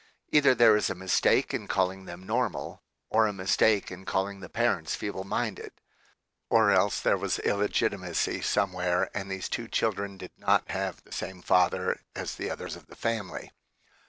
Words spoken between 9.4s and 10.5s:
two children did